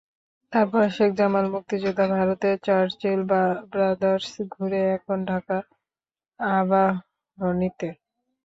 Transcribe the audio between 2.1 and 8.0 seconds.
ভারতের Churchill brothers ঘুরে এখন ঢাকা আবাহনীতে।